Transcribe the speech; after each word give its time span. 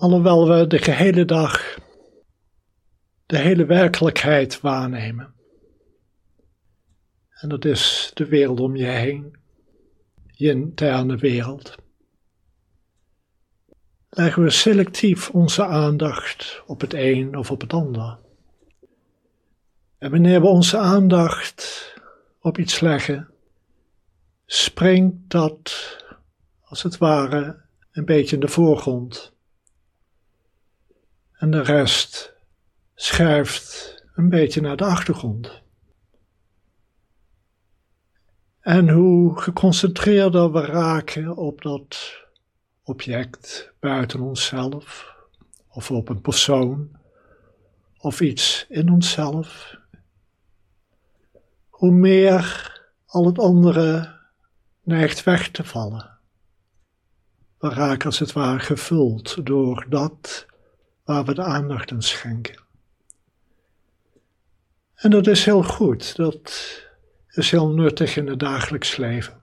Alhoewel 0.00 0.48
we 0.48 0.66
de 0.66 0.78
gehele 0.78 1.24
dag 1.24 1.78
de 3.26 3.38
hele 3.38 3.64
werkelijkheid 3.64 4.60
waarnemen. 4.60 5.34
En 7.30 7.48
dat 7.48 7.64
is 7.64 8.10
de 8.14 8.26
wereld 8.26 8.60
om 8.60 8.76
je 8.76 8.84
heen, 8.84 9.36
je 10.26 10.50
interne 10.50 11.16
wereld. 11.16 11.74
Leggen 14.08 14.42
we 14.42 14.50
selectief 14.50 15.30
onze 15.30 15.64
aandacht 15.64 16.62
op 16.66 16.80
het 16.80 16.94
een 16.94 17.36
of 17.36 17.50
op 17.50 17.60
het 17.60 17.72
ander. 17.72 18.18
En 19.98 20.10
wanneer 20.10 20.40
we 20.40 20.46
onze 20.46 20.78
aandacht 20.78 21.94
op 22.40 22.58
iets 22.58 22.80
leggen, 22.80 23.28
springt 24.46 25.30
dat 25.30 25.96
als 26.60 26.82
het 26.82 26.98
ware 26.98 27.62
een 27.92 28.04
beetje 28.04 28.34
in 28.34 28.40
de 28.40 28.48
voorgrond. 28.48 29.36
En 31.38 31.50
de 31.50 31.62
rest 31.62 32.34
schuift 32.94 33.94
een 34.14 34.28
beetje 34.28 34.60
naar 34.60 34.76
de 34.76 34.84
achtergrond. 34.84 35.62
En 38.60 38.88
hoe 38.88 39.40
geconcentreerder 39.40 40.52
we 40.52 40.60
raken 40.60 41.36
op 41.36 41.62
dat 41.62 42.22
object 42.82 43.72
buiten 43.80 44.20
onszelf, 44.20 45.14
of 45.68 45.90
op 45.90 46.08
een 46.08 46.20
persoon, 46.20 46.98
of 47.98 48.20
iets 48.20 48.66
in 48.68 48.90
onszelf, 48.90 49.76
hoe 51.68 51.92
meer 51.92 52.72
al 53.06 53.26
het 53.26 53.38
andere 53.38 54.18
neigt 54.82 55.24
weg 55.24 55.50
te 55.50 55.64
vallen. 55.64 56.18
We 57.58 57.68
raken 57.68 58.06
als 58.06 58.18
het 58.18 58.32
ware 58.32 58.58
gevuld 58.58 59.46
door 59.46 59.86
dat 59.88 60.46
waar 61.08 61.24
we 61.24 61.34
de 61.34 61.42
aandacht 61.42 61.92
aan 61.92 62.02
schenken. 62.02 62.62
En 64.94 65.10
dat 65.10 65.26
is 65.26 65.44
heel 65.44 65.62
goed, 65.62 66.16
dat 66.16 66.52
is 67.30 67.50
heel 67.50 67.68
nuttig 67.68 68.16
in 68.16 68.26
het 68.26 68.38
dagelijks 68.38 68.96
leven. 68.96 69.42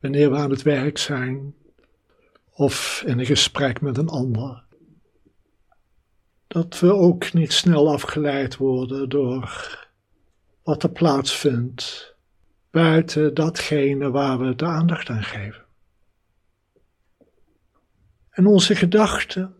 Wanneer 0.00 0.30
we 0.30 0.36
aan 0.36 0.50
het 0.50 0.62
werk 0.62 0.98
zijn 0.98 1.54
of 2.50 3.02
in 3.06 3.18
een 3.18 3.26
gesprek 3.26 3.80
met 3.80 3.96
een 3.96 4.08
ander. 4.08 4.64
Dat 6.46 6.80
we 6.80 6.94
ook 6.94 7.32
niet 7.32 7.52
snel 7.52 7.92
afgeleid 7.92 8.56
worden 8.56 9.08
door 9.08 9.78
wat 10.62 10.82
er 10.82 10.90
plaatsvindt 10.90 12.14
buiten 12.70 13.34
datgene 13.34 14.10
waar 14.10 14.38
we 14.38 14.54
de 14.54 14.66
aandacht 14.66 15.08
aan 15.08 15.24
geven. 15.24 15.64
En 18.30 18.46
onze 18.46 18.74
gedachten 18.74 19.56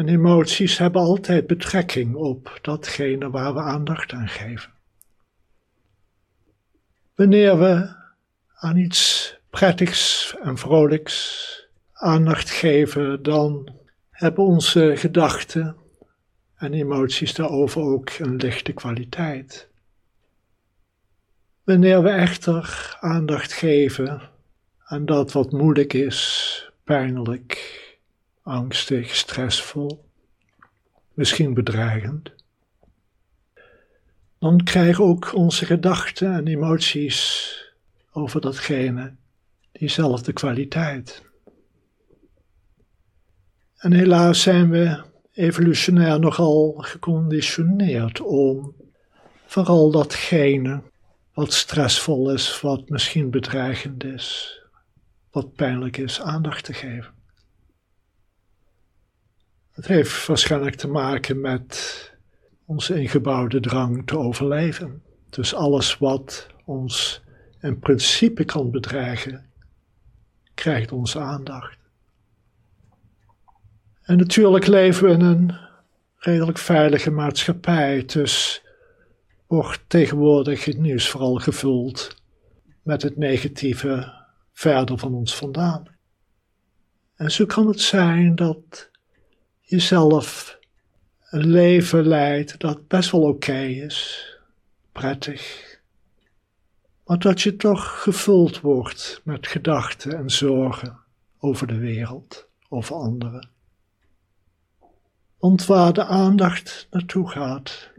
en 0.00 0.08
emoties 0.08 0.78
hebben 0.78 1.00
altijd 1.00 1.46
betrekking 1.46 2.14
op 2.14 2.58
datgene 2.62 3.30
waar 3.30 3.54
we 3.54 3.60
aandacht 3.60 4.12
aan 4.12 4.28
geven. 4.28 4.72
Wanneer 7.14 7.58
we 7.58 7.94
aan 8.54 8.76
iets 8.76 9.34
prettigs 9.50 10.34
en 10.42 10.58
vrolijks 10.58 11.68
aandacht 11.92 12.50
geven, 12.50 13.22
dan 13.22 13.72
hebben 14.10 14.44
onze 14.44 14.92
gedachten 14.96 15.76
en 16.56 16.72
emoties 16.72 17.34
daarover 17.34 17.82
ook 17.82 18.10
een 18.10 18.36
lichte 18.36 18.72
kwaliteit. 18.72 19.68
Wanneer 21.64 22.02
we 22.02 22.10
echter 22.10 22.96
aandacht 23.00 23.52
geven 23.52 24.20
aan 24.78 25.06
dat 25.06 25.32
wat 25.32 25.52
moeilijk 25.52 25.92
is, 25.92 26.70
pijnlijk, 26.84 27.78
angstig, 28.42 29.16
stressvol, 29.16 30.04
misschien 31.14 31.54
bedreigend, 31.54 32.32
dan 34.38 34.64
krijgen 34.64 35.04
ook 35.04 35.34
onze 35.34 35.66
gedachten 35.66 36.34
en 36.34 36.46
emoties 36.46 37.54
over 38.12 38.40
datgene 38.40 39.14
diezelfde 39.72 40.32
kwaliteit. 40.32 41.22
En 43.76 43.92
helaas 43.92 44.42
zijn 44.42 44.70
we 44.70 45.02
evolutionair 45.32 46.20
nogal 46.20 46.74
geconditioneerd 46.78 48.20
om 48.20 48.74
vooral 49.46 49.90
datgene 49.90 50.82
wat 51.34 51.52
stressvol 51.52 52.32
is, 52.32 52.60
wat 52.60 52.88
misschien 52.88 53.30
bedreigend 53.30 54.04
is, 54.04 54.58
wat 55.30 55.54
pijnlijk 55.54 55.96
is, 55.96 56.20
aandacht 56.20 56.64
te 56.64 56.72
geven. 56.72 57.19
Het 59.80 59.88
heeft 59.88 60.26
waarschijnlijk 60.26 60.74
te 60.74 60.88
maken 60.88 61.40
met 61.40 62.12
onze 62.64 63.00
ingebouwde 63.00 63.60
drang 63.60 64.06
te 64.06 64.18
overleven. 64.18 65.02
Dus 65.30 65.54
alles 65.54 65.98
wat 65.98 66.46
ons 66.64 67.22
in 67.60 67.78
principe 67.78 68.44
kan 68.44 68.70
bedreigen, 68.70 69.46
krijgt 70.54 70.92
onze 70.92 71.18
aandacht. 71.18 71.78
En 74.02 74.16
natuurlijk 74.16 74.66
leven 74.66 75.06
we 75.06 75.12
in 75.12 75.20
een 75.20 75.56
redelijk 76.16 76.58
veilige 76.58 77.10
maatschappij, 77.10 78.04
dus 78.06 78.64
wordt 79.46 79.84
tegenwoordig 79.86 80.64
het 80.64 80.78
nieuws 80.78 81.08
vooral 81.08 81.34
gevuld 81.34 82.16
met 82.82 83.02
het 83.02 83.16
negatieve 83.16 84.12
verder 84.52 84.98
van 84.98 85.14
ons 85.14 85.36
vandaan. 85.36 85.84
En 87.14 87.30
zo 87.30 87.46
kan 87.46 87.66
het 87.66 87.80
zijn 87.80 88.34
dat 88.34 88.89
jezelf 89.70 90.58
een 91.30 91.46
leven 91.46 92.06
leidt 92.06 92.60
dat 92.60 92.88
best 92.88 93.10
wel 93.10 93.22
oké 93.22 93.60
is, 93.60 94.26
prettig, 94.92 95.68
maar 97.04 97.18
dat 97.18 97.40
je 97.40 97.56
toch 97.56 98.02
gevuld 98.02 98.60
wordt 98.60 99.20
met 99.24 99.46
gedachten 99.46 100.16
en 100.16 100.30
zorgen 100.30 100.98
over 101.38 101.66
de 101.66 101.78
wereld, 101.78 102.48
over 102.68 102.94
anderen. 102.94 103.50
Want 105.38 105.66
waar 105.66 105.92
de 105.92 106.04
aandacht 106.04 106.86
naartoe 106.90 107.28
gaat, 107.28 107.90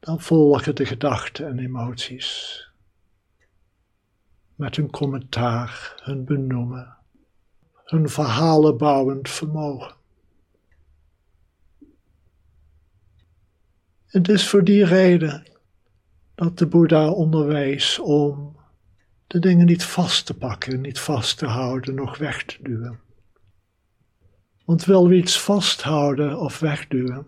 dan 0.00 0.20
volgen 0.20 0.74
de 0.74 0.86
gedachten 0.86 1.46
en 1.46 1.58
emoties. 1.58 2.60
Met 4.54 4.76
hun 4.76 4.90
commentaar, 4.90 6.00
hun 6.02 6.24
benoemen, 6.24 6.96
hun 7.84 8.08
verhalenbouwend 8.08 9.30
vermogen. 9.30 10.00
Het 14.12 14.28
is 14.28 14.48
voor 14.48 14.64
die 14.64 14.84
reden 14.84 15.42
dat 16.34 16.58
de 16.58 16.66
Boeddha 16.66 17.10
onderwees 17.10 17.98
om 17.98 18.56
de 19.26 19.38
dingen 19.38 19.66
niet 19.66 19.84
vast 19.84 20.26
te 20.26 20.34
pakken, 20.34 20.80
niet 20.80 20.98
vast 20.98 21.38
te 21.38 21.46
houden, 21.46 21.94
nog 21.94 22.18
weg 22.18 22.44
te 22.44 22.56
duwen. 22.62 23.00
Want 24.64 24.84
wil 24.84 25.08
we 25.08 25.16
iets 25.16 25.40
vasthouden 25.40 26.38
of 26.38 26.58
wegduwen, 26.58 27.26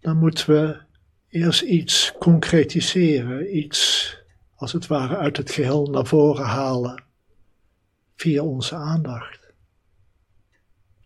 dan 0.00 0.18
moeten 0.18 0.50
we 0.50 0.80
eerst 1.28 1.62
iets 1.62 2.12
concretiseren, 2.18 3.56
iets 3.56 4.16
als 4.54 4.72
het 4.72 4.86
ware 4.86 5.16
uit 5.16 5.36
het 5.36 5.50
geheel 5.50 5.86
naar 5.86 6.06
voren 6.06 6.46
halen 6.46 7.04
via 8.16 8.42
onze 8.42 8.74
aandacht. 8.74 9.40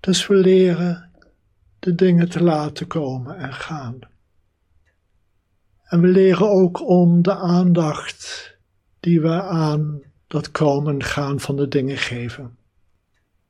Dus 0.00 0.27
we 0.27 0.34
leren 0.34 1.11
de 1.78 1.95
dingen 1.95 2.28
te 2.28 2.43
laten 2.43 2.87
komen 2.87 3.37
en 3.37 3.53
gaan. 3.53 4.15
En 5.86 6.00
we 6.00 6.06
leren 6.06 6.50
ook 6.50 6.88
om 6.88 7.22
de 7.22 7.34
aandacht 7.34 8.54
die 9.00 9.20
we 9.20 9.42
aan 9.42 10.02
dat 10.26 10.50
komen 10.50 11.02
gaan 11.02 11.41
van 11.41 11.56
de 11.56 11.69
dingen 11.69 11.97
geven, 11.97 12.59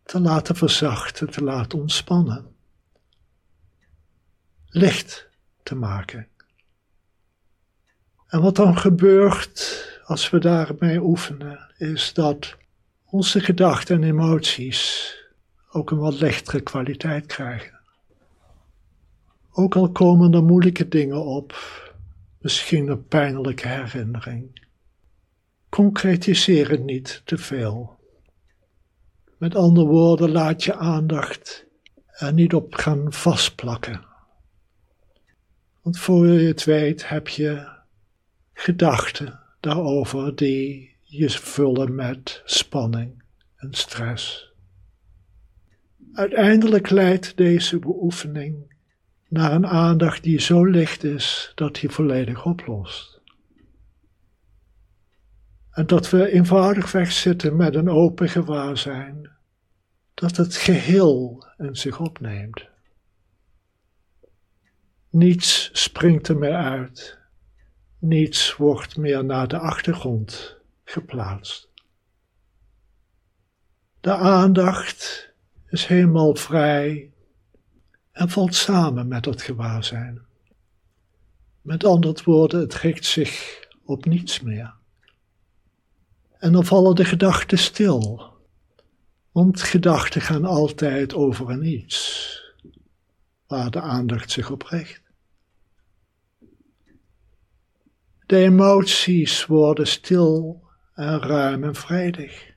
te 0.02 0.20
laten 0.20 0.56
verzachten, 0.56 1.30
te 1.30 1.44
laten 1.44 1.78
ontspannen. 1.78 2.54
Licht 4.68 5.28
te 5.62 5.74
maken. 5.74 6.28
En 8.26 8.40
wat 8.40 8.56
dan 8.56 8.78
gebeurt 8.78 9.84
als 10.04 10.30
we 10.30 10.38
daarmee 10.38 11.00
oefenen, 11.00 11.74
is 11.76 12.14
dat 12.14 12.56
onze 13.04 13.40
gedachten 13.40 13.96
en 13.96 14.08
emoties 14.08 15.14
ook 15.70 15.90
een 15.90 15.98
wat 15.98 16.20
lichtere 16.20 16.60
kwaliteit 16.60 17.26
krijgen. 17.26 17.80
Ook 19.50 19.76
al 19.76 19.90
komen 19.90 20.34
er 20.34 20.44
moeilijke 20.44 20.88
dingen 20.88 21.24
op, 21.24 21.54
misschien 22.38 22.88
een 22.88 23.06
pijnlijke 23.06 23.68
herinnering. 23.68 24.68
Concretiseer 25.68 26.70
het 26.70 26.84
niet 26.84 27.22
te 27.24 27.38
veel. 27.38 27.98
Met 29.38 29.54
andere 29.54 29.86
woorden, 29.86 30.30
laat 30.30 30.64
je 30.64 30.74
aandacht 30.74 31.66
er 32.06 32.32
niet 32.32 32.54
op 32.54 32.74
gaan 32.74 33.12
vastplakken. 33.12 34.04
Want 35.82 35.98
voor 35.98 36.26
je 36.26 36.46
het 36.46 36.64
weet 36.64 37.08
heb 37.08 37.28
je 37.28 37.68
gedachten 38.52 39.40
daarover 39.60 40.36
die 40.36 40.96
je 41.02 41.30
vullen 41.30 41.94
met 41.94 42.42
spanning 42.44 43.22
en 43.56 43.74
stress. 43.74 44.52
Uiteindelijk 46.12 46.90
leidt 46.90 47.36
deze 47.36 47.78
beoefening 47.78 48.75
naar 49.36 49.52
een 49.52 49.66
aandacht 49.66 50.22
die 50.22 50.40
zo 50.40 50.64
licht 50.64 51.04
is 51.04 51.52
dat 51.54 51.80
hij 51.80 51.90
volledig 51.90 52.44
oplost. 52.44 53.20
En 55.70 55.86
dat 55.86 56.10
we 56.10 56.30
eenvoudig 56.30 56.92
wegzitten 56.92 57.56
met 57.56 57.74
een 57.74 57.88
open 57.88 58.28
gewaarzijn, 58.28 59.30
dat 60.14 60.36
het 60.36 60.56
geheel 60.56 61.46
in 61.56 61.76
zich 61.76 62.00
opneemt. 62.00 62.66
Niets 65.10 65.70
springt 65.72 66.28
er 66.28 66.36
meer 66.36 66.56
uit, 66.56 67.18
niets 67.98 68.56
wordt 68.56 68.96
meer 68.96 69.24
naar 69.24 69.48
de 69.48 69.58
achtergrond 69.58 70.56
geplaatst. 70.84 71.68
De 74.00 74.14
aandacht 74.14 75.30
is 75.66 75.86
helemaal 75.86 76.34
vrij 76.34 77.10
en 78.16 78.28
valt 78.28 78.54
samen 78.54 79.08
met 79.08 79.24
het 79.24 79.42
gewaarzijn. 79.42 80.20
Met 81.60 81.84
andere 81.84 82.22
woorden, 82.24 82.60
het 82.60 82.74
richt 82.74 83.04
zich 83.04 83.64
op 83.84 84.04
niets 84.04 84.40
meer. 84.40 84.74
En 86.38 86.52
dan 86.52 86.64
vallen 86.64 86.94
de 86.94 87.04
gedachten 87.04 87.58
stil, 87.58 88.32
want 89.32 89.62
gedachten 89.62 90.20
gaan 90.20 90.44
altijd 90.44 91.14
over 91.14 91.50
een 91.50 91.64
iets 91.64 92.54
waar 93.46 93.70
de 93.70 93.80
aandacht 93.80 94.30
zich 94.30 94.50
op 94.50 94.62
richt. 94.62 95.02
De 98.26 98.36
emoties 98.36 99.46
worden 99.46 99.86
stil 99.86 100.62
en 100.94 101.20
ruim 101.20 101.64
en 101.64 101.74
vredig. 101.74 102.54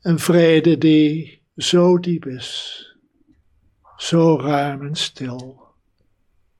Een 0.00 0.18
vrede 0.18 0.78
die 0.78 1.42
zo 1.56 1.98
diep 1.98 2.26
is, 2.26 2.84
zo 4.00 4.38
ruim 4.40 4.82
en 4.82 4.94
stil, 4.94 5.68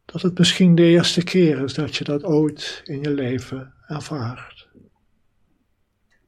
dat 0.05 0.23
het 0.23 0.39
misschien 0.39 0.75
de 0.75 0.83
eerste 0.83 1.25
keer 1.25 1.63
is 1.63 1.75
dat 1.75 1.97
je 1.97 2.05
dat 2.05 2.25
ooit 2.25 2.81
in 2.85 3.01
je 3.01 3.11
leven 3.11 3.75
ervaart. 3.87 4.69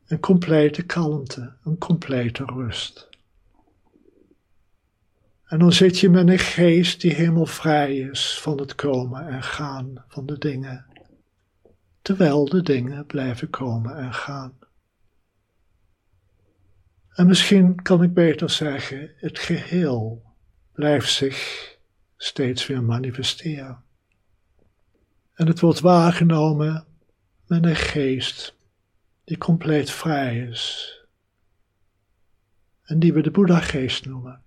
Een 0.06 0.20
complete 0.20 0.82
kalmte, 0.82 1.56
een 1.64 1.78
complete 1.78 2.44
rust. 2.44 3.08
En 5.44 5.58
dan 5.58 5.72
zit 5.72 5.98
je 5.98 6.10
met 6.10 6.28
een 6.28 6.38
geest 6.38 7.00
die 7.00 7.14
helemaal 7.14 7.46
vrij 7.46 7.96
is 7.96 8.38
van 8.40 8.58
het 8.58 8.74
komen 8.74 9.28
en 9.28 9.42
gaan 9.42 10.04
van 10.08 10.26
de 10.26 10.38
dingen, 10.38 10.86
terwijl 12.02 12.44
de 12.44 12.62
dingen 12.62 13.06
blijven 13.06 13.50
komen 13.50 13.96
en 13.96 14.14
gaan. 14.14 14.58
En 17.08 17.26
misschien 17.26 17.82
kan 17.82 18.02
ik 18.02 18.14
beter 18.14 18.50
zeggen, 18.50 19.12
het 19.16 19.38
geheel 19.38 20.30
blijft 20.72 21.12
zich 21.12 21.70
steeds 22.16 22.66
weer 22.66 22.82
manifesteren. 22.82 23.84
En 25.34 25.46
het 25.46 25.60
wordt 25.60 25.80
waargenomen 25.80 26.86
met 27.46 27.64
een 27.64 27.76
geest 27.76 28.54
die 29.24 29.38
compleet 29.38 29.90
vrij 29.90 30.38
is 30.38 30.96
en 32.82 32.98
die 32.98 33.12
we 33.12 33.22
de 33.22 33.30
Boeddha-geest 33.30 34.06
noemen. 34.06 34.42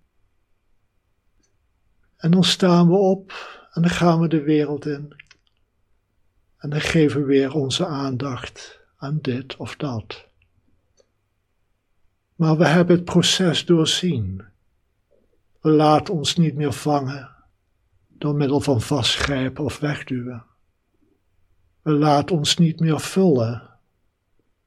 En 2.18 2.32
dan 2.32 2.44
staan 2.44 2.88
we 2.88 2.96
op 2.96 3.32
en 3.72 3.82
dan 3.82 3.92
gaan 3.92 4.20
we 4.20 4.28
de 4.28 4.42
wereld 4.42 4.86
in. 4.86 5.16
En 6.58 6.70
dan 6.70 6.82
geven 6.82 7.20
we 7.20 7.26
weer 7.26 7.54
onze 7.54 7.86
aandacht 7.86 8.80
aan 8.98 9.20
dit 9.22 9.56
of 9.56 9.76
dat. 9.76 10.28
Maar 12.36 12.58
we 12.58 12.68
hebben 12.68 12.96
het 12.96 13.06
proces 13.06 13.66
doorzien. 13.66 14.46
Laten 15.68 16.14
ons 16.14 16.36
niet 16.36 16.56
meer 16.56 16.74
vangen 16.74 17.36
door 18.08 18.36
middel 18.36 18.60
van 18.60 18.82
vastgrijpen 18.82 19.64
of 19.64 19.80
wegduwen. 19.80 20.46
We 21.82 21.92
laten 21.92 22.36
ons 22.36 22.58
niet 22.58 22.80
meer 22.80 23.00
vullen 23.00 23.70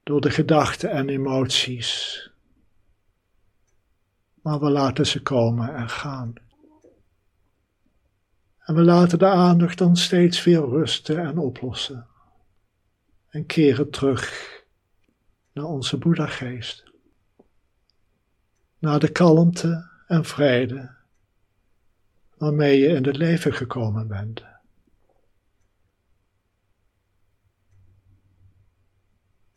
door 0.03 0.21
de 0.21 0.31
gedachten 0.31 0.91
en 0.91 1.09
emoties, 1.09 2.31
maar 4.43 4.61
we 4.61 4.71
laten 4.71 5.07
ze 5.07 5.23
komen 5.23 5.75
en 5.75 5.89
gaan. 5.89 6.33
En 8.59 8.75
we 8.75 8.83
laten 8.83 9.19
de 9.19 9.27
aandacht 9.27 9.79
dan 9.79 9.97
steeds 9.97 10.45
weer 10.45 10.69
rusten 10.69 11.19
en 11.19 11.39
oplossen. 11.39 12.07
En 13.29 13.47
keren 13.47 13.91
terug 13.91 14.53
naar 15.53 15.65
onze 15.65 15.99
Boeddha-geest. 15.99 16.85
Naar 18.79 18.99
de 18.99 19.13
kalmte 19.13 19.97
en 20.09 20.25
vrede 20.25 20.91
waarmee 22.37 22.79
je 22.79 22.87
in 22.87 23.05
het 23.05 23.17
leven 23.17 23.53
gekomen 23.53 24.09
bent. 24.09 24.45